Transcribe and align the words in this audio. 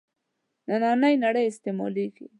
نننۍ 0.67 1.15
نړۍ 1.23 1.45
استعمالېږي. 1.51 2.25